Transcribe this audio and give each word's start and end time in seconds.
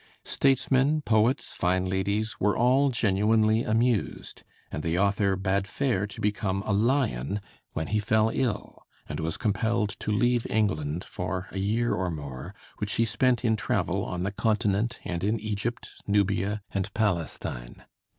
Statesmen, 0.25 1.01
poets, 1.03 1.53
fine 1.53 1.85
ladies, 1.85 2.39
were 2.39 2.57
all 2.57 2.89
genuinely 2.89 3.61
amused; 3.61 4.41
and 4.71 4.81
the 4.81 4.97
author 4.97 5.35
bade 5.35 5.67
fair 5.67 6.07
to 6.07 6.19
become 6.19 6.63
a 6.65 6.73
lion, 6.73 7.39
when 7.73 7.85
he 7.85 7.99
fell 7.99 8.31
ill, 8.33 8.87
and 9.07 9.19
was 9.19 9.37
compelled 9.37 9.89
to 9.89 10.11
leave 10.11 10.47
England 10.49 11.03
for 11.03 11.49
a 11.51 11.59
year 11.59 11.93
or 11.93 12.09
more, 12.09 12.55
which 12.79 12.93
he 12.93 13.05
spent 13.05 13.45
in 13.45 13.55
travel 13.55 14.03
on 14.03 14.23
the 14.23 14.31
Continent 14.31 14.97
and 15.05 15.23
in 15.23 15.39
Egypt, 15.39 15.91
Nubia, 16.07 16.63
and 16.71 16.91
Palestine. 16.95 17.83